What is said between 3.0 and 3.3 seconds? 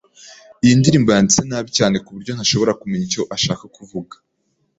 icyo